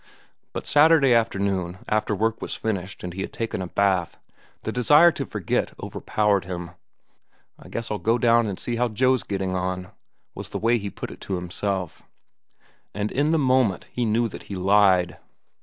But 0.51 0.65
Saturday 0.65 1.13
afternoon, 1.13 1.77
after 1.87 2.15
work 2.15 2.41
was 2.41 2.55
finished 2.55 3.03
and 3.03 3.13
he 3.13 3.21
had 3.21 3.31
taken 3.31 3.61
a 3.61 3.67
bath, 3.67 4.17
the 4.63 4.71
desire 4.71 5.11
to 5.11 5.27
forget 5.27 5.73
overpowered 5.79 6.45
him. 6.45 6.71
"I 7.59 7.69
guess 7.69 7.91
I'll 7.91 7.99
go 7.99 8.17
down 8.17 8.47
and 8.47 8.59
see 8.59 8.77
how 8.77 8.87
Joe's 8.87 9.21
getting 9.21 9.55
on," 9.55 9.91
was 10.33 10.49
the 10.49 10.57
way 10.57 10.79
he 10.79 10.89
put 10.89 11.11
it 11.11 11.21
to 11.21 11.35
himself; 11.35 12.01
and 12.95 13.11
in 13.11 13.27
the 13.29 13.37
same 13.37 13.41
moment 13.41 13.89
he 13.91 14.03
knew 14.05 14.27
that 14.27 14.41
he 14.49 14.55
lied. 14.55 15.17